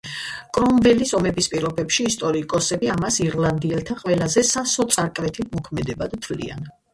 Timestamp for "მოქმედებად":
5.53-6.19